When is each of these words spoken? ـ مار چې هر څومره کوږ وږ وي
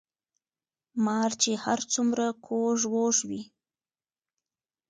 ـ 0.53 1.03
مار 1.05 1.31
چې 1.41 1.51
هر 1.63 1.79
څومره 1.93 2.25
کوږ 2.45 2.79
وږ 2.93 3.17
وي 3.29 3.43